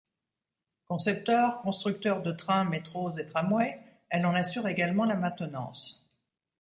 Concepteur, 0.87 1.61
constructeur 1.61 2.23
de 2.23 2.31
trains, 2.31 2.63
métros 2.63 3.19
et 3.19 3.25
tramways, 3.27 3.75
elle 4.09 4.25
en 4.25 4.33
assure 4.33 4.67
également 4.67 5.05
la 5.05 5.15
maintenance. 5.15 6.09